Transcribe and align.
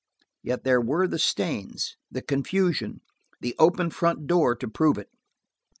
Yet 0.41 0.63
there 0.63 0.81
were 0.81 1.07
the 1.07 1.19
stains, 1.19 1.95
the 2.09 2.23
confusion, 2.23 3.01
the 3.39 3.53
open 3.59 3.91
front 3.91 4.25
door 4.25 4.55
to 4.55 4.67
prove 4.67 4.97
it. 4.97 5.09